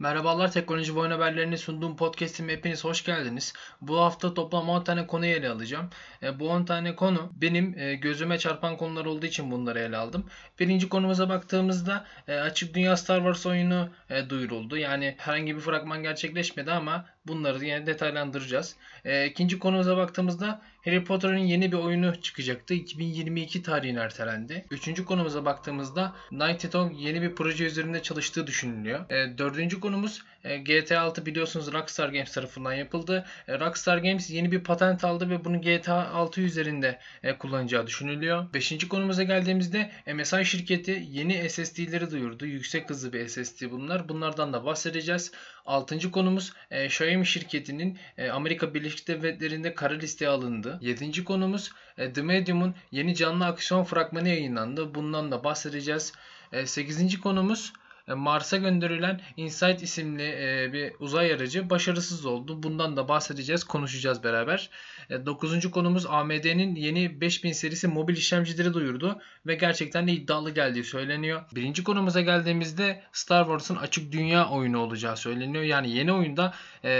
[0.00, 3.52] Merhabalar teknoloji ve oyun haberlerini sunduğum podcast'ime hepiniz hoş geldiniz.
[3.80, 5.90] Bu hafta toplam 10 tane konuyu ele alacağım.
[6.22, 10.26] E, bu 10 tane konu benim e, gözüme çarpan konular olduğu için bunları ele aldım.
[10.60, 14.76] Birinci konumuza baktığımızda e, Açık Dünya Star Wars oyunu e, duyuruldu.
[14.76, 18.76] Yani herhangi bir fragman gerçekleşmedi ama bunları yine detaylandıracağız.
[19.04, 22.74] E, ikinci konumuza baktığımızda Harry Potter'ın yeni bir oyunu çıkacaktı.
[22.74, 24.64] 2022 tarihine ertelendi.
[24.70, 29.10] Üçüncü konumuza baktığımızda Naughty Dog yeni bir proje üzerinde çalıştığı düşünülüyor.
[29.10, 33.26] E, dördüncü konumuz e, GTA 6 biliyorsunuz Rockstar Games tarafından yapıldı.
[33.48, 38.54] E, Rockstar Games yeni bir patent aldı ve bunu GTA 6 üzerinde e, kullanacağı düşünülüyor.
[38.54, 42.46] Beşinci konumuza geldiğimizde MSI şirketi yeni SSD'leri duyurdu.
[42.46, 44.08] Yüksek hızlı bir SSD bunlar.
[44.08, 45.32] Bunlardan da bahsedeceğiz.
[45.64, 50.78] Altıncı konumuz e, Xiaomi şirketinin e, Amerika Birleşik Devletleri'nde kara listeye alındı.
[50.82, 54.94] Yedinci konumuz e, The Medium'un yeni canlı aksiyon fragmanı yayınlandı.
[54.94, 56.12] Bundan da bahsedeceğiz.
[56.52, 57.72] E, sekizinci konumuz
[58.08, 62.62] Mars'a gönderilen InSight isimli e, bir uzay aracı başarısız oldu.
[62.62, 64.70] Bundan da bahsedeceğiz, konuşacağız beraber.
[65.10, 70.84] E, dokuzuncu konumuz AMD'nin yeni 5000 serisi mobil işlemcileri duyurdu ve gerçekten de iddialı geldiği
[70.84, 71.42] söyleniyor.
[71.54, 75.64] Birinci konumuza geldiğimizde Star Wars'ın açık dünya oyunu olacağı söyleniyor.
[75.64, 76.54] Yani yeni oyunda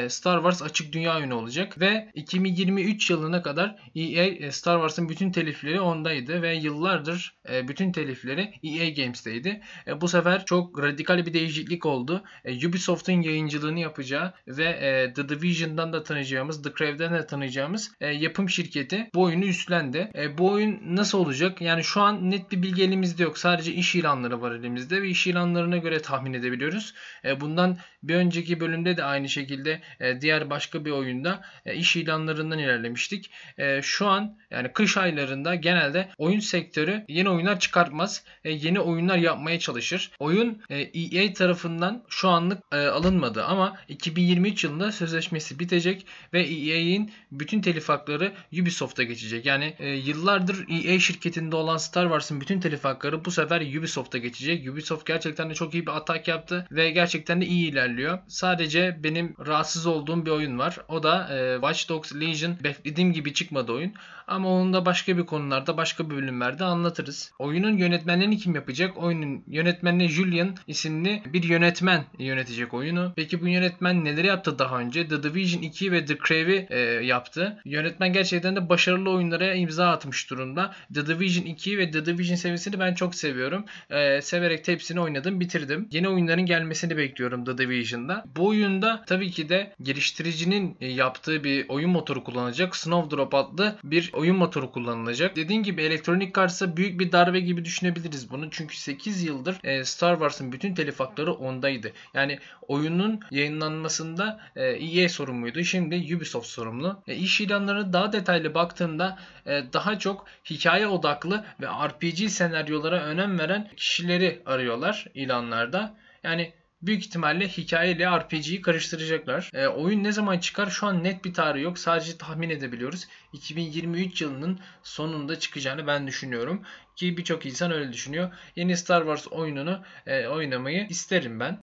[0.09, 5.81] Star Wars açık dünya oyunu olacak ve 2023 yılına kadar EA Star Wars'ın bütün telifleri
[5.81, 9.61] ondaydı ve yıllardır bütün telifleri EA Games'teydi.
[10.01, 12.25] Bu sefer çok bir değişiklik oldu.
[12.45, 18.06] E, Ubisoft'un yayıncılığını yapacağı ve e, The Division'dan da tanıyacağımız, The Creve'den de tanıyacağımız e,
[18.06, 20.11] yapım şirketi bu oyunu üstlendi.
[20.14, 21.61] E, bu oyun nasıl olacak?
[21.61, 23.39] Yani şu an net bir bilgi elimizde yok.
[23.39, 26.95] Sadece iş ilanları var elimizde ve iş ilanlarına göre tahmin edebiliyoruz.
[27.25, 31.97] E, bundan bir önceki bölümde de aynı şekilde e, diğer başka bir oyunda e, iş
[31.97, 33.31] ilanlarından ilerlemiştik.
[33.58, 38.25] E, şu an yani kış aylarında genelde oyun sektörü yeni oyunlar çıkartmaz.
[38.45, 40.11] E, yeni oyunlar yapmaya çalışır.
[40.19, 47.12] Oyun e, EA tarafından şu anlık e, alınmadı ama 2023 yılında sözleşmesi bitecek ve EA'in
[47.33, 49.46] bütün telif hakları Ubisoft'a geçecek.
[49.46, 54.70] Yani e, yıllardır EA şirketinde olan Star Wars'ın bütün telif hakları bu sefer Ubisoft'a geçecek.
[54.70, 58.18] Ubisoft gerçekten de çok iyi bir atak yaptı ve gerçekten de iyi ilerliyor.
[58.28, 60.78] Sadece benim rahatsız olduğum bir oyun var.
[60.89, 62.56] O da e, Watch Dogs Legion.
[62.64, 63.92] Beklediğim gibi çıkmadı oyun.
[64.27, 67.33] Ama onu da başka bir konularda, başka bölümlerde anlatırız.
[67.39, 68.96] Oyunun yönetmenlerini kim yapacak?
[68.96, 73.12] Oyunun yönetmenini Julian isimli bir yönetmen yönetecek oyunu.
[73.17, 75.08] Peki bu yönetmen neleri yaptı daha önce?
[75.08, 77.61] The Division 2 ve The Crave'i e, yaptı.
[77.64, 80.74] Yönetmen gerçekten de başarılı oyunlara imza atmış durumda.
[80.95, 83.64] The Division 2 ve The Division serisini ben çok seviyorum.
[83.90, 85.89] E, severek hepsini oynadım, bitirdim.
[85.90, 88.24] Yeni oyunların gelmesini bekliyorum The Division'da.
[88.36, 92.77] Bu oyunda tabii ki de geliştiricinin e, yaptığı bir oyun motoru kullanacak.
[92.77, 95.36] Snowdrop adlı bir oyun motoru kullanılacak.
[95.36, 98.51] Dediğim gibi elektronik kartsa büyük bir darbe gibi düşünebiliriz bunu.
[98.51, 101.92] Çünkü 8 yıldır e, Star Wars'ın bütün telif hakları ondaydı.
[102.14, 102.39] Yani
[102.69, 105.64] oyunun yayınlanmasında e, EA sorumluydu.
[105.64, 107.02] Şimdi Ubisoft sorumlu.
[107.08, 113.39] E, iş ilanlarına daha detaylı baktığında e, daha çok hikaye odaklı ve RPG senaryolara önem
[113.39, 115.95] veren kişileri arıyorlar ilanlarda.
[116.23, 116.52] Yani
[116.86, 119.50] büyük ihtimalle hikaye ile RPG'yi karıştıracaklar.
[119.55, 121.78] E, oyun ne zaman çıkar şu an net bir tarihi yok.
[121.78, 123.08] Sadece tahmin edebiliyoruz.
[123.33, 126.62] 2023 yılının sonunda çıkacağını ben düşünüyorum.
[126.96, 128.32] Ki birçok insan öyle düşünüyor.
[128.56, 131.58] Yeni Star Wars oyununu e, oynamayı isterim ben.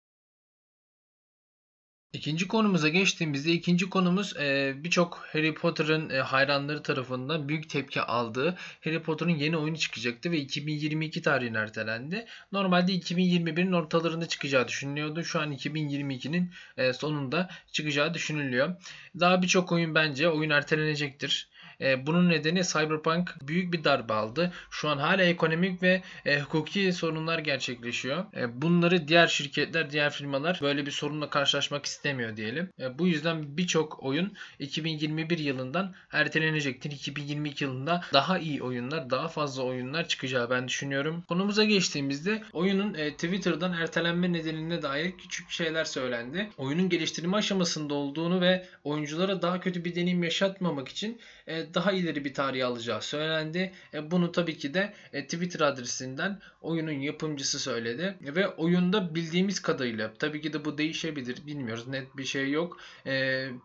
[2.16, 8.56] İkinci konumuza geçtiğimizde ikinci konumuz e, birçok Harry Potter'ın e, hayranları tarafından büyük tepki aldığı
[8.84, 12.26] Harry Potter'ın yeni oyunu çıkacaktı ve 2022 tarihine ertelendi.
[12.52, 15.24] Normalde 2021'in ortalarında çıkacağı düşünülüyordu.
[15.24, 18.76] Şu an 2022'nin e, sonunda çıkacağı düşünülüyor.
[19.20, 21.48] Daha birçok oyun bence oyun ertelenecektir.
[21.80, 24.52] E, bunun nedeni Cyberpunk büyük bir darbe aldı.
[24.70, 28.24] Şu an hala ekonomik ve e, hukuki sorunlar gerçekleşiyor.
[28.36, 32.70] E, bunları diğer şirketler, diğer firmalar böyle bir sorunla karşılaşmak istemiyor diyelim.
[32.80, 36.90] E, bu yüzden birçok oyun 2021 yılından ertelenecektir.
[36.90, 41.24] 2022 yılında daha iyi oyunlar, daha fazla oyunlar çıkacağı ben düşünüyorum.
[41.28, 46.50] Konumuza geçtiğimizde oyunun e, Twitter'dan ertelenme nedenine dair küçük şeyler söylendi.
[46.58, 52.34] Oyunun geliştirme aşamasında olduğunu ve oyunculara daha kötü bir deneyim yaşatmamak için daha ileri bir
[52.34, 53.72] tarih alacağı söylendi.
[53.94, 58.16] E, bunu tabii ki de e, Twitter adresinden oyunun yapımcısı söyledi.
[58.20, 62.80] Ve oyunda bildiğimiz kadarıyla tabii ki de bu değişebilir bilmiyoruz net bir şey yok.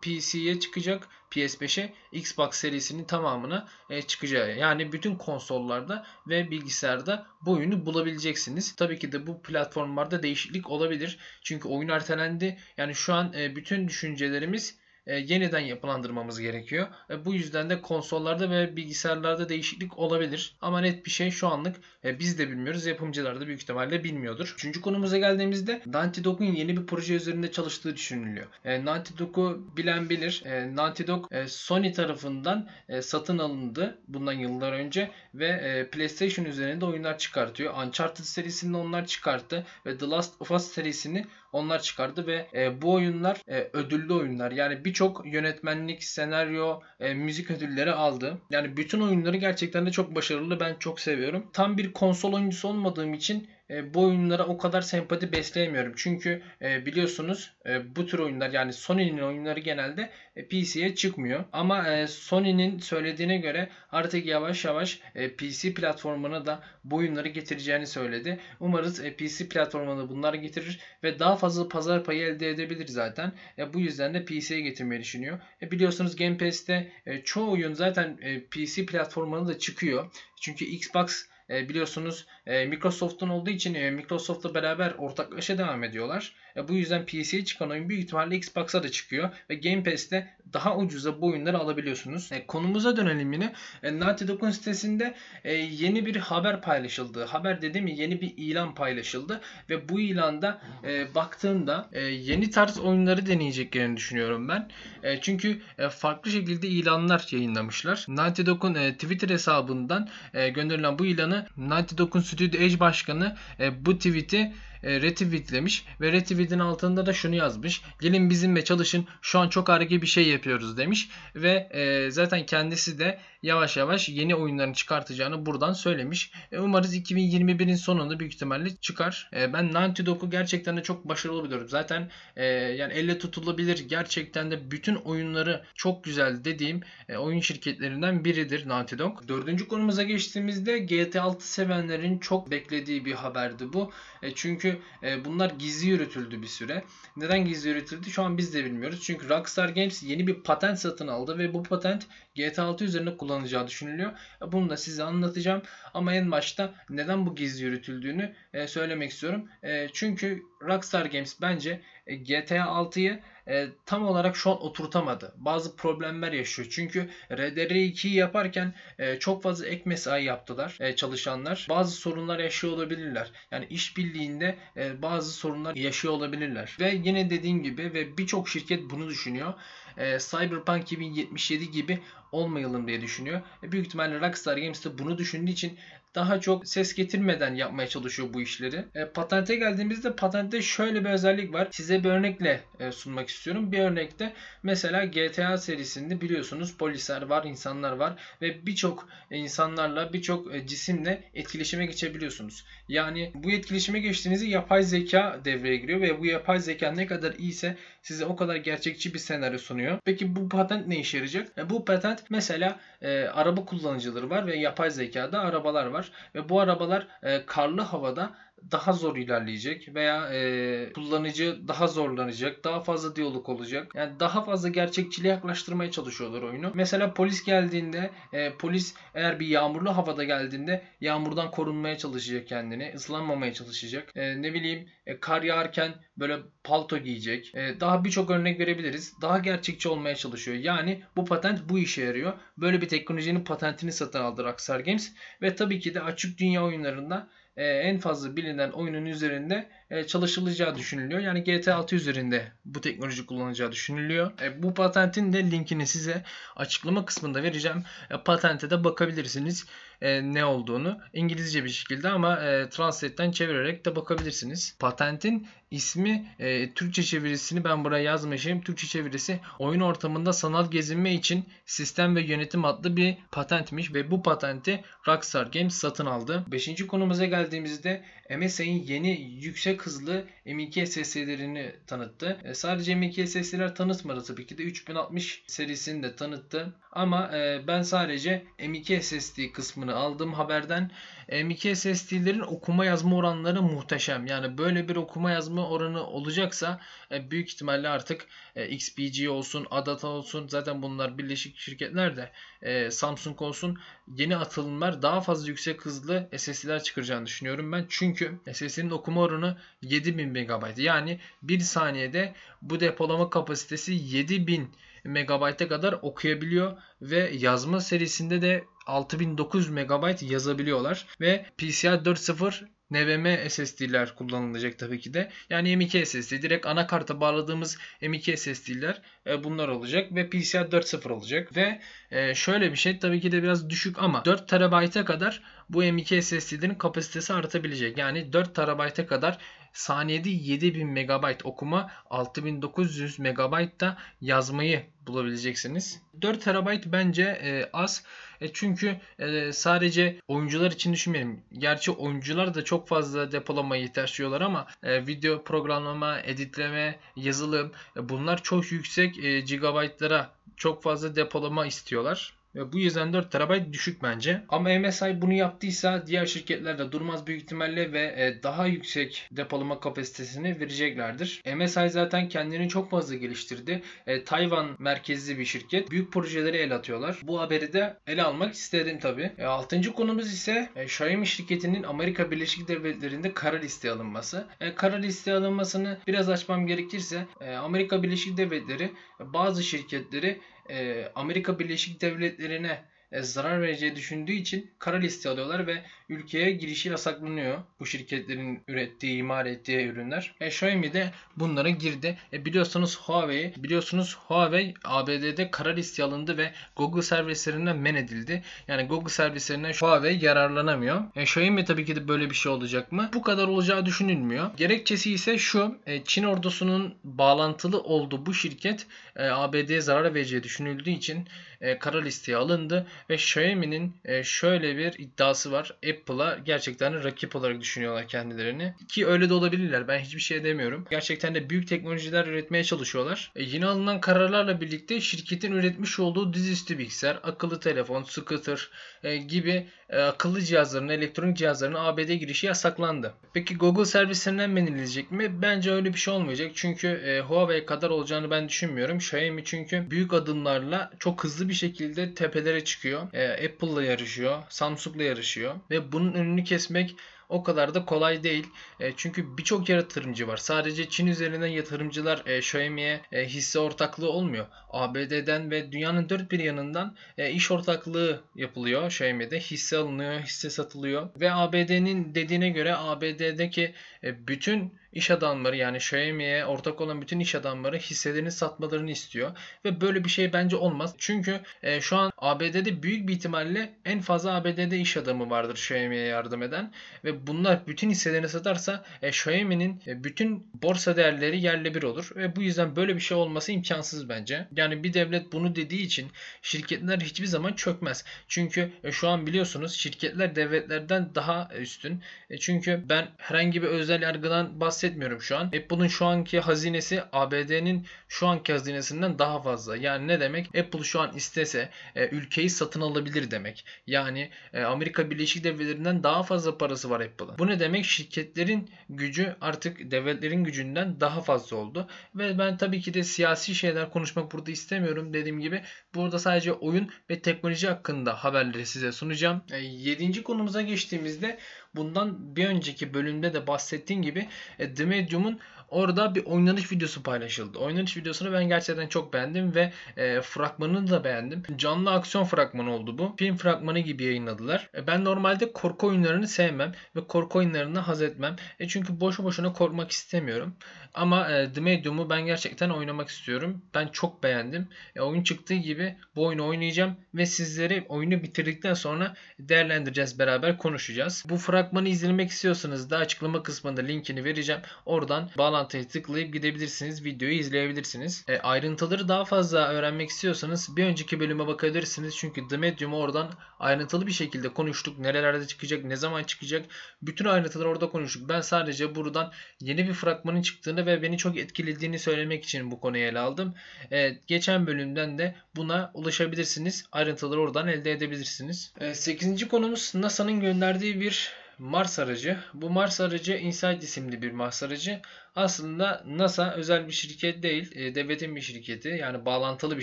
[0.02, 3.68] PC'ye çıkacak PS5'e Xbox serisinin tamamına
[4.06, 4.58] çıkacağı.
[4.58, 8.76] Yani bütün konsollarda ve bilgisayarda bu oyunu bulabileceksiniz.
[8.76, 11.18] Tabii ki de bu platformlarda değişiklik olabilir.
[11.42, 12.58] Çünkü oyun ertelendi.
[12.76, 16.86] Yani şu an bütün düşüncelerimiz e, yeniden yapılandırmamız gerekiyor.
[17.10, 20.56] E, bu yüzden de konsollarda ve bilgisayarlarda değişiklik olabilir.
[20.60, 22.86] Ama net bir şey şu anlık e, biz de bilmiyoruz.
[22.86, 24.54] Yapımcılar da büyük ihtimalle bilmiyordur.
[24.56, 28.46] Üçüncü konumuza geldiğimizde Naughty Dog'un yeni bir proje üzerinde çalıştığı düşünülüyor.
[28.64, 30.42] E, Naughty Dog'u bilen bilir.
[30.44, 36.44] E, Naughty Dog e, Sony tarafından e, satın alındı bundan yıllar önce ve e, PlayStation
[36.44, 37.74] üzerinde oyunlar çıkartıyor.
[37.86, 42.92] Uncharted serisini onlar çıkarttı ve The Last of Us serisini onlar çıkardı ve e, bu
[42.92, 44.50] oyunlar e, ödüllü oyunlar.
[44.50, 48.38] Yani birçok yönetmenlik, senaryo, e, müzik ödülleri aldı.
[48.50, 50.60] Yani bütün oyunları gerçekten de çok başarılı.
[50.60, 51.46] Ben çok seviyorum.
[51.52, 55.92] Tam bir konsol oyuncusu olmadığım için e, bu oyunlara o kadar sempati besleyemiyorum.
[55.96, 61.44] Çünkü e, biliyorsunuz e, bu tür oyunlar yani Sony'nin oyunları genelde e, PC'ye çıkmıyor.
[61.52, 67.86] Ama e, Sony'nin söylediğine göre artık yavaş yavaş e, PC platformuna da bu oyunları getireceğini
[67.86, 68.40] söyledi.
[68.60, 73.32] Umarız e, PC platformuna bunları getirir ve daha fazla pazar payı elde edebilir zaten.
[73.58, 75.38] E, bu yüzden de PC'ye getirmeyi düşünüyor.
[75.62, 80.06] E, biliyorsunuz Game Pass'te e, çoğu oyun zaten e, PC platformuna da çıkıyor.
[80.40, 86.32] Çünkü Xbox e, biliyorsunuz e, Microsoft'un olduğu için e, Microsoft'la beraber ortaklaşa devam ediyorlar.
[86.56, 90.76] E, bu yüzden PC'ye çıkan oyun büyük ihtimalle Xbox'a da çıkıyor ve Game Pass'te daha
[90.76, 92.32] ucuza bu oyunları alabiliyorsunuz.
[92.32, 93.52] E, konumuza dönelim yine.
[93.82, 97.24] E, Naughty Dog'un sitesinde e, yeni bir haber paylaşıldı.
[97.24, 99.40] Haber dedim mi yeni bir ilan paylaşıldı
[99.70, 104.68] ve bu ilanda e, baktığımda e, yeni tarz oyunları deneyeceklerini düşünüyorum ben.
[105.02, 108.04] E, çünkü e, farklı şekilde ilanlar yayınlamışlar.
[108.08, 113.86] Naughty Dog'un e, Twitter hesabından e, gönderilen bu ilanı Naughty Dog'un Studio Edge başkanı e,
[113.86, 114.52] bu tweet'i
[114.82, 117.82] e, retweetlemiş ve retweetin altında da şunu yazmış.
[118.00, 122.98] Gelin bizimle çalışın şu an çok harika bir şey yapıyoruz demiş ve e, zaten kendisi
[122.98, 126.32] de yavaş yavaş yeni oyunlarını çıkartacağını buradan söylemiş.
[126.52, 129.30] E, umarız 2021'in sonunda büyük ihtimalle çıkar.
[129.36, 131.68] E, ben Naughty Dog'u gerçekten de çok başarılı buluyorum.
[131.68, 138.24] Zaten e, yani elle tutulabilir gerçekten de bütün oyunları çok güzel dediğim e, oyun şirketlerinden
[138.24, 139.28] biridir Naughty Dog.
[139.28, 143.92] Dördüncü konumuza geçtiğimizde GTA 6 sevenlerin çok beklediği bir haberdi bu.
[144.22, 144.71] E, çünkü
[145.02, 146.84] e, bunlar gizli yürütüldü bir süre.
[147.16, 149.00] Neden gizli yürütüldü şu an biz de bilmiyoruz.
[149.02, 153.66] Çünkü Rockstar Games yeni bir patent satın aldı ve bu patent GTA 6 üzerinde kullanacağı
[153.66, 154.10] düşünülüyor.
[154.42, 155.62] E, bunu da size anlatacağım.
[155.94, 159.48] Ama en başta neden bu gizli yürütüldüğünü e, söylemek istiyorum.
[159.92, 165.34] Çünkü Rockstar Games bence GTA 6'yı e, tam olarak şu an oturtamadı.
[165.36, 166.68] Bazı problemler yaşıyor.
[166.70, 171.66] Çünkü RDR2'yi yaparken e, çok fazla ek mesai yaptılar e, çalışanlar.
[171.68, 173.32] Bazı sorunlar yaşıyor olabilirler.
[173.50, 176.76] Yani işbirliğinde e, bazı sorunlar yaşıyor olabilirler.
[176.80, 179.54] Ve yine dediğim gibi ve birçok şirket bunu düşünüyor.
[179.96, 182.00] E, Cyberpunk 2077 gibi
[182.32, 183.40] olmayalım diye düşünüyor.
[183.62, 185.78] E, büyük ihtimalle Rockstar Games de bunu düşündüğü için
[186.14, 188.84] daha çok ses getirmeden yapmaya çalışıyor bu işleri.
[188.94, 191.68] E, patente geldiğimizde patente şöyle bir özellik var.
[191.70, 193.72] Size bir örnekle e, sunmak istiyorum.
[193.72, 194.32] Bir örnekte
[194.62, 201.86] mesela GTA serisinde biliyorsunuz polisler var, insanlar var ve birçok insanlarla, birçok e, cisimle etkileşime
[201.86, 202.64] geçebiliyorsunuz.
[202.88, 207.76] Yani bu etkileşime geçtiğinizde yapay zeka devreye giriyor ve bu yapay zeka ne kadar iyiyse
[208.02, 209.98] size o kadar gerçekçi bir senaryo sunuyor.
[210.04, 211.58] Peki bu patent ne işe yarayacak?
[211.58, 216.01] E, bu patent mesela e, araba kullanıcıları var ve yapay zekada arabalar var
[216.34, 218.32] ve bu arabalar e, karlı havada
[218.70, 223.92] daha zor ilerleyecek veya e, kullanıcı daha zorlanacak, daha fazla diyalog olacak.
[223.94, 226.70] Yani daha fazla gerçekçiliğe yaklaştırmaya çalışıyorlar oyunu.
[226.74, 233.52] Mesela polis geldiğinde, e, polis eğer bir yağmurlu havada geldiğinde yağmurdan korunmaya çalışacak kendini, ıslanmamaya
[233.52, 234.12] çalışacak.
[234.16, 237.54] E, ne bileyim e, kar yağarken böyle palto giyecek.
[237.54, 239.14] E, daha birçok örnek verebiliriz.
[239.22, 240.56] Daha gerçekçi olmaya çalışıyor.
[240.56, 242.32] Yani bu patent bu işe yarıyor.
[242.58, 247.28] Böyle bir teknolojinin patentini satın aldı Rockstar Games ve tabii ki de açık dünya oyunlarında
[247.56, 249.68] e, en fazla bilinen oyunun üzerinde
[250.06, 251.20] çalışılacağı düşünülüyor.
[251.20, 254.32] Yani GTA 6 üzerinde bu teknoloji kullanacağı düşünülüyor.
[254.58, 256.24] Bu patentin de linkini size
[256.56, 257.84] açıklama kısmında vereceğim.
[258.24, 259.66] Patente de bakabilirsiniz
[260.02, 261.00] e, ne olduğunu.
[261.12, 264.76] İngilizce bir şekilde ama e, Translate'ten çevirerek de bakabilirsiniz.
[264.78, 268.60] Patentin ismi e, Türkçe çevirisini ben buraya yazmışım.
[268.60, 274.22] Türkçe çevirisi oyun ortamında sanal gezinme için sistem ve yönetim adlı bir patentmiş ve bu
[274.22, 276.44] patenti Rockstar Games satın aldı.
[276.46, 278.04] Beşinci konumuza geldiğimizde
[278.38, 282.38] MSI'nin yeni yüksek hızlı M2 SSD'lerini tanıttı.
[282.44, 286.74] E, sadece M2 SSD'ler tanıtmadı tabii ki de 3060 serisini de tanıttı.
[286.92, 290.90] Ama e, ben sadece M2 SSD kısmını aldım haberden.
[291.28, 294.26] M2 SSD'lerin okuma yazma oranları muhteşem.
[294.26, 296.80] Yani böyle bir okuma yazma oranı olacaksa
[297.12, 302.32] e, büyük ihtimalle artık e, XPG olsun, Adata olsun zaten bunlar birleşik şirketler de
[302.62, 303.78] e, Samsung olsun
[304.16, 307.86] yeni atılımlar daha fazla yüksek hızlı SSD'ler çıkaracağını düşünüyorum ben.
[307.88, 310.78] Çünkü SSD'nin okuma oranı 7000 MB.
[310.78, 314.70] Yani 1 saniyede bu depolama kapasitesi 7000
[315.04, 324.14] MB'e kadar okuyabiliyor ve yazma serisinde de 6900 MB yazabiliyorlar ve PCI 4.0 NVMe SSD'ler
[324.14, 325.30] kullanılacak tabii ki de.
[325.50, 331.56] Yani M.2 SSD direkt anakarta bağladığımız M.2 SSD'ler e, bunlar olacak ve PCI 4.0 olacak
[331.56, 331.80] ve
[332.10, 336.22] e, şöyle bir şey tabii ki de biraz düşük ama 4 TB'e kadar bu M.2
[336.22, 337.98] SSD'nin kapasitesi artabilecek.
[337.98, 339.38] Yani 4 TB'e kadar
[339.72, 346.02] saniyede 7000 MB okuma 6900 MB da yazmayı bulabileceksiniz.
[346.22, 348.04] 4 TB bence e, az.
[348.40, 351.42] E, çünkü e, sadece oyuncular için düşünmeyelim.
[351.52, 358.08] Gerçi oyuncular da çok fazla depolamaya ihtiyaç duyuyorlar ama e, video programlama, editleme, yazılım e,
[358.08, 362.34] bunlar çok yüksek e, gigabaytlara çok fazla depolama istiyorlar.
[362.54, 364.42] Ve bu yüzden 4 TB düşük bence.
[364.48, 369.80] Ama MSI bunu yaptıysa diğer şirketler de durmaz büyük ihtimalle ve e, daha yüksek depolama
[369.80, 371.42] kapasitesini vereceklerdir.
[371.56, 373.82] MSI zaten kendini çok fazla geliştirdi.
[374.06, 375.90] E, Tayvan merkezli bir şirket.
[375.90, 377.20] Büyük projeleri el atıyorlar.
[377.22, 379.32] Bu haberi de ele almak istedim tabi.
[379.38, 379.92] E, 6.
[379.92, 384.46] konumuz ise e, Xiaomi şirketinin Amerika Birleşik Devletleri'nde kara listeye alınması.
[384.60, 390.40] E, kara listeye alınmasını biraz açmam gerekirse e, Amerika Birleşik Devletleri bazı şirketleri
[390.72, 396.88] e, Amerika Birleşik Devletleri'ne e, zarar vereceği düşündüğü için kara liste alıyorlar ve ülkeye girişi
[396.88, 397.58] yasaklanıyor.
[397.80, 400.34] Bu şirketlerin ürettiği, imal ettiği ürünler.
[400.40, 402.18] E, Xiaomi de bunlara girdi.
[402.32, 408.42] E, biliyorsunuz Huawei, biliyorsunuz Huawei ABD'de kara liste alındı ve Google servislerinden men edildi.
[408.68, 411.02] Yani Google servislerinden Huawei yararlanamıyor.
[411.16, 413.10] E, Xiaomi tabii ki de böyle bir şey olacak mı?
[413.14, 414.50] Bu kadar olacağı düşünülmüyor.
[414.56, 415.78] Gerekçesi ise şu.
[415.86, 421.28] E, Çin ordusunun bağlantılı olduğu bu şirket e, ABD'ye zarar vereceği düşünüldüğü için
[421.62, 425.74] e, kara listeye alındı ve Xiaomi'nin e, şöyle bir iddiası var.
[426.02, 428.74] Apple'a gerçekten rakip olarak düşünüyorlar kendilerini.
[428.88, 429.88] Ki öyle de olabilirler.
[429.88, 430.84] Ben hiçbir şey demiyorum.
[430.90, 433.32] Gerçekten de büyük teknolojiler üretmeye çalışıyorlar.
[433.36, 438.70] E, yeni alınan kararlarla birlikte şirketin üretmiş olduğu dizüstü bilgisayar, akıllı telefon, scooter
[439.02, 443.14] e, gibi akıllı cihazların, elektronik cihazların ABD girişi yasaklandı.
[443.32, 445.42] Peki Google servislerinden men edilecek mi?
[445.42, 446.50] Bence öyle bir şey olmayacak.
[446.54, 448.96] Çünkü e, Huawei kadar olacağını ben düşünmüyorum.
[448.96, 453.12] Xiaomi çünkü büyük adımlarla çok hızlı bir şekilde tepelere çıkıyor.
[453.12, 456.96] E, Apple'la yarışıyor, Samsung'la yarışıyor ve bunun önünü kesmek
[457.32, 458.46] o kadar da kolay değil.
[458.80, 460.36] E, çünkü birçok yatırımcı var.
[460.36, 464.46] Sadece Çin üzerinden yatırımcılar e, Xiaomi'ye e, hisse ortaklığı olmuyor.
[464.70, 469.40] ABD'den ve dünyanın dört bir yanından e, iş ortaklığı yapılıyor Xiaomi'de.
[469.40, 471.08] Hisse alınıyor, hisse satılıyor.
[471.20, 473.74] Ve ABD'nin dediğine göre ABD'deki
[474.04, 479.30] e, bütün iş adamları yani Xiaomi'ye ortak olan bütün iş adamları hisselerini satmalarını istiyor.
[479.64, 480.94] Ve böyle bir şey bence olmaz.
[480.98, 486.06] Çünkü e, şu an ABD'de büyük bir ihtimalle en fazla ABD'de iş adamı vardır Xiaomi'ye
[486.06, 486.72] yardım eden.
[487.04, 492.10] Ve bunlar bütün hisselerini satarsa e, Xiaomi'nin e, bütün borsa değerleri yerle bir olur.
[492.16, 494.48] Ve bu yüzden böyle bir şey olması imkansız bence.
[494.56, 496.10] Yani bir devlet bunu dediği için
[496.42, 498.04] şirketler hiçbir zaman çökmez.
[498.28, 502.02] Çünkü e, şu an biliyorsunuz şirketler devletlerden daha üstün.
[502.30, 505.44] E, çünkü ben herhangi bir özel yargıdan bahsetmiyorum bahsetmiyorum şu an.
[505.46, 509.76] Apple'ın şu anki hazinesi ABD'nin şu anki hazinesinden daha fazla.
[509.76, 510.46] Yani ne demek?
[510.58, 513.64] Apple şu an istese e, ülkeyi satın alabilir demek.
[513.86, 517.38] Yani e, Amerika Birleşik Devletleri'nden daha fazla parası var Apple'ın.
[517.38, 517.84] Bu ne demek?
[517.84, 521.88] Şirketlerin gücü artık devletlerin gücünden daha fazla oldu.
[522.14, 525.14] Ve ben tabii ki de siyasi şeyler konuşmak burada istemiyorum.
[525.14, 525.62] Dediğim gibi
[525.94, 529.42] burada sadece oyun ve teknoloji hakkında haberleri size sunacağım.
[529.52, 531.38] E, yedinci konumuza geçtiğimizde
[531.74, 535.40] bundan bir önceki bölümde de bahsettiğim gibi e, The Medium'un
[535.72, 537.58] orada bir oynanış videosu paylaşıldı.
[537.58, 541.42] Oynanış videosunu ben gerçekten çok beğendim ve e, fragmanını da beğendim.
[541.56, 543.14] Canlı aksiyon fragmanı oldu bu.
[543.18, 544.70] Film fragmanı gibi yayınladılar.
[544.74, 548.36] E, ben normalde korku oyunlarını sevmem ve korku oyunlarını haz etmem.
[548.60, 550.54] E, çünkü boşu boşuna korkmak istemiyorum.
[550.94, 553.62] Ama e, The Medium'u ben gerçekten oynamak istiyorum.
[553.74, 554.68] Ben çok beğendim.
[554.96, 561.24] E, oyun çıktığı gibi bu oyunu oynayacağım ve sizleri oyunu bitirdikten sonra değerlendireceğiz beraber konuşacağız.
[561.28, 564.60] Bu fragmanı izlemek istiyorsanız da açıklama kısmında linkini vereceğim.
[564.86, 565.28] Oradan
[565.62, 567.04] bağlantıya tıklayıp gidebilirsiniz.
[567.04, 568.24] Videoyu izleyebilirsiniz.
[568.28, 572.16] E, ayrıntıları daha fazla öğrenmek istiyorsanız bir önceki bölüme bakabilirsiniz.
[572.16, 574.98] Çünkü The Medium'u oradan ayrıntılı bir şekilde konuştuk.
[574.98, 576.66] Nerelerde çıkacak, ne zaman çıkacak.
[577.02, 578.28] Bütün ayrıntıları orada konuştuk.
[578.28, 583.04] Ben sadece buradan yeni bir fragmanın çıktığını ve beni çok etkilediğini söylemek için bu konuyu
[583.04, 583.54] ele aldım.
[583.90, 586.86] Evet, geçen bölümden de buna ulaşabilirsiniz.
[586.92, 588.72] Ayrıntıları oradan elde edebilirsiniz.
[588.80, 589.48] Evet, 8.
[589.48, 592.38] konumuz NASA'nın gönderdiği bir Mars aracı.
[592.54, 595.00] Bu Mars aracı Insight isimli bir Mars aracı.
[595.34, 598.88] Aslında NASA özel bir şirket değil, e, devletin bir şirketi.
[598.88, 599.82] Yani bağlantılı bir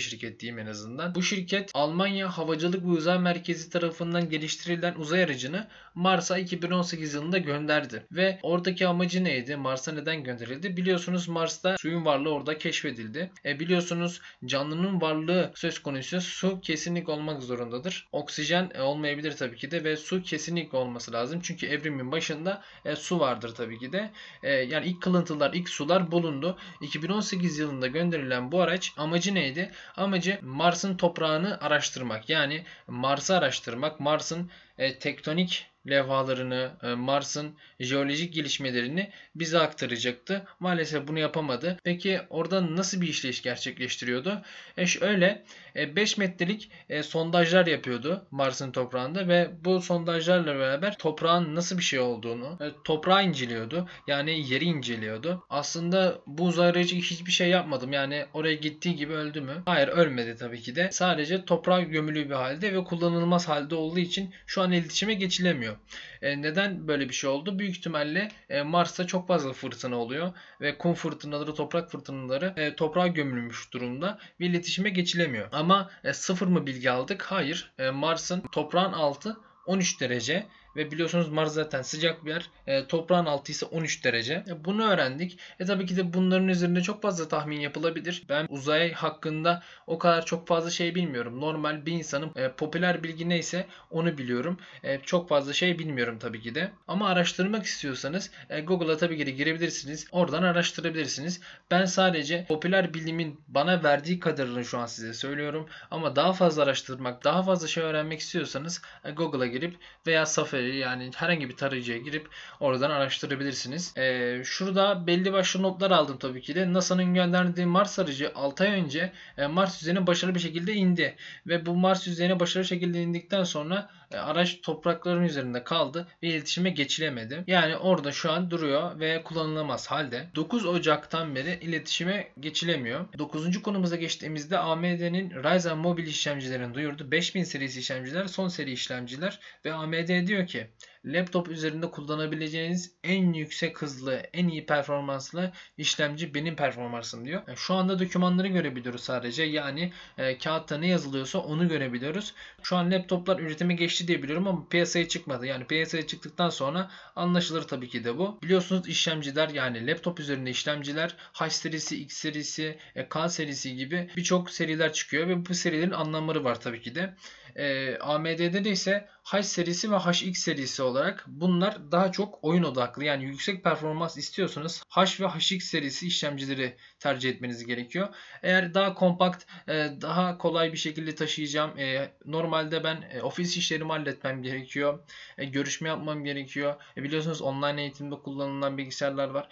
[0.00, 1.14] şirket diyeyim en azından.
[1.14, 8.06] Bu şirket Almanya Havacılık ve Uzay Merkezi tarafından geliştirilen uzay aracını Mars'a 2018 yılında gönderdi.
[8.12, 9.56] Ve oradaki amacı neydi?
[9.56, 10.76] Mars'a neden gönderildi?
[10.76, 13.30] Biliyorsunuz Mars'ta suyun varlığı orada keşfedildi.
[13.44, 18.08] E, biliyorsunuz canlının varlığı söz konusu su kesinlik olmak zorundadır.
[18.12, 21.40] Oksijen e, olmayabilir tabii ki de ve su kesinlik olması lazım.
[21.42, 24.10] Çünkü evrimin başında e, su vardır tabii ki de.
[24.42, 25.02] E, yani ilk
[25.40, 26.56] kılıntılar, ilk sular bulundu.
[26.80, 29.70] 2018 yılında gönderilen bu araç amacı neydi?
[29.96, 32.28] Amacı Mars'ın toprağını araştırmak.
[32.28, 40.46] Yani Mars'ı araştırmak, Mars'ın e, tektonik levhalarını, e, Mars'ın jeolojik gelişmelerini bize aktaracaktı.
[40.60, 41.76] Maalesef bunu yapamadı.
[41.84, 44.42] Peki orada nasıl bir işleyiş gerçekleştiriyordu?
[44.76, 45.44] E şöyle
[45.76, 51.82] 5 e, metrelik e, sondajlar yapıyordu Mars'ın toprağında ve bu sondajlarla beraber toprağın nasıl bir
[51.82, 53.88] şey olduğunu, toprağı inceliyordu.
[54.06, 55.44] Yani yeri inceliyordu.
[55.50, 57.92] Aslında bu uzay aracı hiçbir şey yapmadım.
[57.92, 59.62] Yani oraya gittiği gibi öldü mü?
[59.66, 60.88] Hayır ölmedi tabii ki de.
[60.92, 65.76] Sadece toprağa gömülü bir halde ve kullanılmaz halde olduğu için şu an iletişime geçilemiyor.
[66.22, 67.58] E, neden böyle bir şey oldu?
[67.58, 73.06] Büyük ihtimalle e, Mars'ta çok fazla fırtına oluyor ve kum fırtınaları, toprak fırtınaları e, toprağa
[73.06, 75.48] gömülmüş durumda ve iletişime geçilemiyor.
[75.52, 77.22] Ama e, sıfır mı bilgi aldık?
[77.22, 77.72] Hayır.
[77.78, 80.46] E, Mars'ın toprağın altı 13 derece
[80.76, 82.50] ve biliyorsunuz Mars zaten sıcak bir yer.
[82.66, 84.44] E, toprağın altı ise 13 derece.
[84.48, 85.38] E, bunu öğrendik.
[85.60, 88.22] E tabii ki de bunların üzerinde çok fazla tahmin yapılabilir.
[88.28, 91.40] Ben uzay hakkında o kadar çok fazla şey bilmiyorum.
[91.40, 94.58] Normal bir insanın e, popüler bilgi neyse onu biliyorum.
[94.82, 96.70] E, çok fazla şey bilmiyorum tabii ki de.
[96.88, 100.06] Ama araştırmak istiyorsanız e, Google'a tabii ki de girebilirsiniz.
[100.12, 101.40] Oradan araştırabilirsiniz.
[101.70, 105.68] Ben sadece popüler bilimin bana verdiği kadarını şu an size söylüyorum.
[105.90, 110.76] Ama daha fazla araştırmak, daha fazla şey öğrenmek istiyorsanız e, Google'a girip veya Safari Safari
[110.76, 112.28] yani herhangi bir tarayıcıya girip
[112.60, 113.96] oradan araştırabilirsiniz.
[113.96, 116.72] Ee, şurada belli başlı notlar aldım tabii ki de.
[116.72, 121.16] NASA'nın gönderdiği Mars aracı 6 ay önce e, Mars yüzeyine başarılı bir şekilde indi.
[121.46, 127.44] Ve bu Mars yüzeyine başarılı şekilde indikten sonra araç toprakların üzerinde kaldı ve iletişime geçilemedi.
[127.46, 130.26] Yani orada şu an duruyor ve kullanılamaz halde.
[130.34, 133.06] 9 Ocak'tan beri iletişime geçilemiyor.
[133.18, 133.62] 9.
[133.62, 137.10] konumuza geçtiğimizde AMD'nin Ryzen mobil işlemcilerini duyurdu.
[137.10, 140.66] 5000 serisi işlemciler son seri işlemciler ve AMD diyor ki
[141.04, 147.42] laptop üzerinde kullanabileceğiniz en yüksek hızlı, en iyi performanslı işlemci benim performansım diyor.
[147.56, 149.42] Şu anda dokümanları görebiliyoruz sadece.
[149.42, 152.34] Yani e, kağıtta ne yazılıyorsa onu görebiliyoruz.
[152.62, 155.46] Şu an laptoplar üretime geçti diye biliyorum ama piyasaya çıkmadı.
[155.46, 158.38] Yani piyasaya çıktıktan sonra anlaşılır tabii ki de bu.
[158.42, 164.50] Biliyorsunuz işlemciler yani laptop üzerinde işlemciler H serisi, X serisi, e, K serisi gibi birçok
[164.50, 167.14] seriler çıkıyor ve bu serilerin anlamları var tabii ki de.
[167.56, 173.04] E, AMD'de de ise H serisi ve HX serisi olarak bunlar daha çok oyun odaklı.
[173.04, 178.08] Yani yüksek performans istiyorsanız H ve HX serisi işlemcileri tercih etmeniz gerekiyor.
[178.42, 181.78] Eğer daha kompakt, e, daha kolay bir şekilde taşıyacağım.
[181.78, 184.98] E, normalde ben e, ofis işlerimi halletmem gerekiyor.
[185.38, 186.74] Görüşme yapmam gerekiyor.
[186.96, 189.48] Biliyorsunuz online eğitimde kullanılan bilgisayarlar var.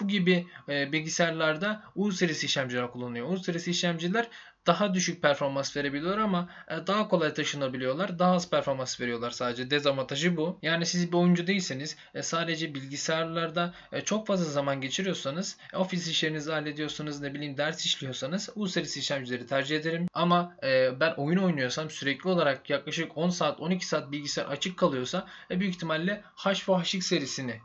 [0.00, 3.32] Bu gibi bilgisayarlarda U serisi işlemciler kullanılıyor.
[3.32, 4.28] U serisi işlemciler
[4.66, 8.18] daha düşük performans verebiliyorlar ama e, daha kolay taşınabiliyorlar.
[8.18, 9.70] Daha az performans veriyorlar sadece.
[9.70, 10.58] Dezavantajı bu.
[10.62, 16.52] Yani siz bir oyuncu değilseniz e, sadece bilgisayarlarda e, çok fazla zaman geçiriyorsanız ofis işlerinizi
[16.52, 20.06] hallediyorsanız ne bileyim ders işliyorsanız U serisi işlemcileri tercih ederim.
[20.14, 20.56] Ama
[21.00, 26.22] ben oyun oynuyorsam sürekli olarak yaklaşık 10 saat 12 saat bilgisayar açık kalıyorsa büyük ihtimalle
[26.36, 27.60] H ve HX serisini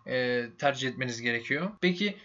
[0.57, 1.71] tercih etmeniz gerekiyor.
[1.81, 2.17] Peki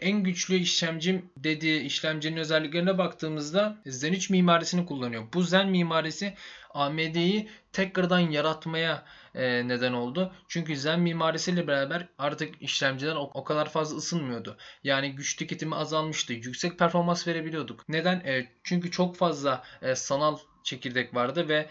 [0.00, 5.24] en güçlü işlemcim dediği işlemcinin özelliklerine baktığımızda Zenit 3 mimarisini kullanıyor.
[5.34, 6.34] Bu Zen mimarisi
[6.74, 9.04] AMD'yi tekrardan yaratmaya
[9.34, 10.32] e, neden oldu.
[10.48, 14.56] Çünkü Zen mimarisiyle beraber artık işlemciler o, kadar fazla ısınmıyordu.
[14.84, 16.32] Yani güç tüketimi azalmıştı.
[16.32, 17.88] Yüksek performans verebiliyorduk.
[17.88, 18.20] Neden?
[18.20, 21.68] E, çünkü çok fazla e, sanal çekirdek vardı ve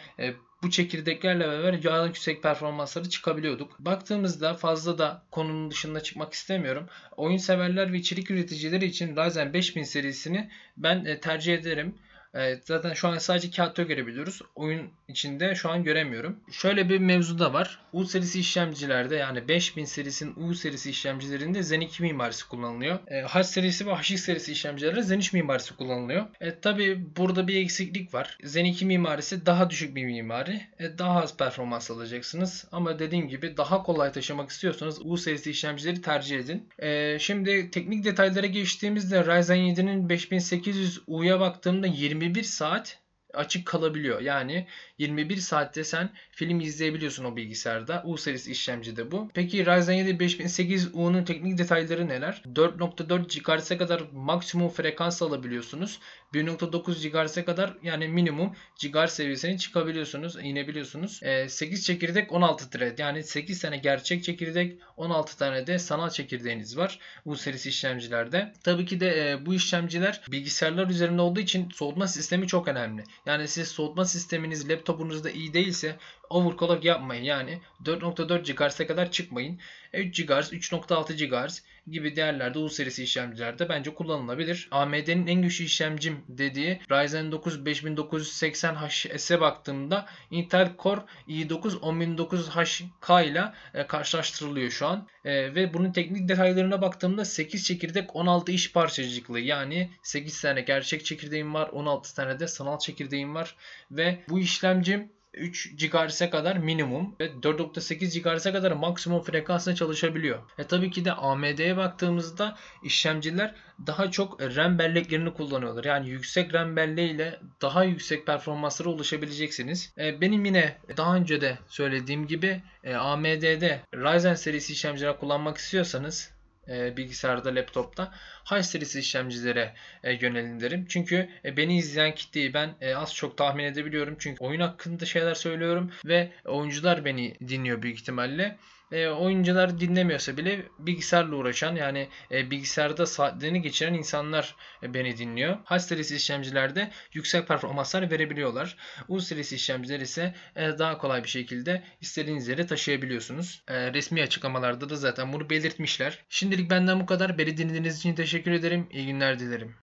[0.63, 3.79] bu çekirdeklerle beraber daha yüksek performansları çıkabiliyorduk.
[3.79, 6.87] Baktığımızda fazla da konunun dışında çıkmak istemiyorum.
[7.17, 11.95] Oyun severler ve içerik üreticileri için Ryzen 5000 serisini ben tercih ederim.
[12.33, 14.41] Evet, zaten şu an sadece kağıtta görebiliyoruz.
[14.55, 16.39] Oyun içinde şu an göremiyorum.
[16.51, 17.79] Şöyle bir mevzu da var.
[17.93, 22.99] U serisi işlemcilerde yani 5000 serisinin U serisi işlemcilerinde Zen 2 mimarisi kullanılıyor.
[23.07, 26.25] E, H serisi ve HX serisi işlemcilerde Zen 3 mimarisi kullanılıyor.
[26.41, 28.37] E, Tabi burada bir eksiklik var.
[28.43, 30.61] Zen 2 mimarisi daha düşük bir mimari.
[30.79, 32.65] E, daha az performans alacaksınız.
[32.71, 36.69] Ama dediğim gibi daha kolay taşımak istiyorsanız U serisi işlemcileri tercih edin.
[36.79, 41.87] E, şimdi teknik detaylara geçtiğimizde Ryzen 7'nin 5800U'ya baktığımda
[42.21, 42.99] 21 saat
[43.33, 44.21] açık kalabiliyor.
[44.21, 48.03] Yani 21 saatte sen film izleyebiliyorsun o bilgisayarda.
[48.05, 49.29] U serisi işlemcide bu.
[49.33, 52.43] Peki Ryzen 7 5008U'nun teknik detayları neler?
[52.53, 55.99] 4.4 GHz'e kadar maksimum frekans alabiliyorsunuz.
[56.33, 61.23] 1.9 GHz'e kadar yani minimum GHz seviyesine çıkabiliyorsunuz, inebiliyorsunuz.
[61.23, 66.77] E, 8 çekirdek 16 thread yani 8 tane gerçek çekirdek 16 tane de sanal çekirdeğiniz
[66.77, 68.53] var bu serisi işlemcilerde.
[68.63, 73.03] Tabii ki de e, bu işlemciler bilgisayarlar üzerinde olduğu için soğutma sistemi çok önemli.
[73.25, 75.97] Yani siz soğutma sisteminiz laptopunuzda iyi değilse
[76.29, 77.23] overclock yapmayın.
[77.23, 79.59] Yani 4.4 GHz'e kadar çıkmayın.
[79.93, 84.67] 3 GHz, 3.6 GHz gibi değerlerde U serisi işlemcilerde bence kullanılabilir.
[84.71, 93.87] AMD'nin en güçlü işlemcim dediği Ryzen 9 5980HS'e baktığımda Intel Core i9 10900HK ile e,
[93.87, 95.07] karşılaştırılıyor şu an.
[95.25, 101.05] E, ve bunun teknik detaylarına baktığımda 8 çekirdek 16 iş parçacıklı yani 8 tane gerçek
[101.05, 103.55] çekirdeğim var 16 tane de sanal çekirdeğim var
[103.91, 110.39] ve bu işlemcim 3 GHz'e kadar minimum ve 4.8 GHz'e kadar maksimum frekansla çalışabiliyor.
[110.57, 113.55] E tabii ki de AMD'ye baktığımızda işlemciler
[113.87, 115.83] daha çok RAM belleklerini kullanıyorlar.
[115.83, 119.93] Yani yüksek RAM belleğiyle daha yüksek performanslara ulaşabileceksiniz.
[119.97, 126.36] E, benim yine daha önce de söylediğim gibi e, AMD'de Ryzen serisi işlemciler kullanmak istiyorsanız
[126.69, 128.13] e, bilgisayarda, laptopta
[128.51, 130.85] High serisi işlemcilere e, yönelin derim.
[130.89, 134.15] Çünkü e, beni izleyen kitleyi ben e, az çok tahmin edebiliyorum.
[134.19, 138.57] Çünkü oyun hakkında şeyler söylüyorum ve oyuncular beni dinliyor büyük ihtimalle
[138.91, 145.57] e, oyuncular dinlemiyorsa bile bilgisayarla uğraşan yani e, bilgisayarda saatlerini geçiren insanlar e, beni dinliyor.
[145.71, 148.77] High serisi işlemcilerde yüksek performanslar verebiliyorlar.
[149.07, 153.63] U serisi işlemciler ise e, daha kolay bir şekilde istediğiniz yere taşıyabiliyorsunuz.
[153.67, 156.25] E, resmi açıklamalarda da zaten bunu belirtmişler.
[156.29, 157.37] Şimdilik benden bu kadar.
[157.37, 158.87] Beni dinlediğiniz için teşekkür ederim.
[158.91, 159.86] İyi günler dilerim.